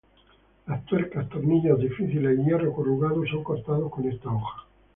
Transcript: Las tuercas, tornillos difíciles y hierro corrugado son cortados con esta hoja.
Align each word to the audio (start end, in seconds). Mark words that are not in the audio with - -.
Las 0.65 0.83
tuercas, 0.87 1.29
tornillos 1.29 1.77
difíciles 1.79 2.39
y 2.39 2.43
hierro 2.43 2.73
corrugado 2.73 3.23
son 3.27 3.43
cortados 3.43 3.91
con 3.91 4.09
esta 4.09 4.29
hoja. 4.31 4.65